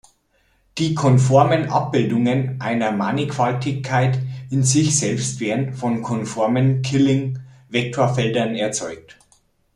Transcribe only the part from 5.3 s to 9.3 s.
werden von konformen Killing-Vektorfeldern erzeugt.